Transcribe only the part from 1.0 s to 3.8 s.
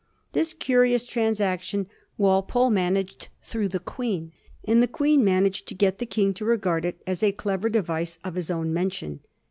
transaction Walpole man aged through the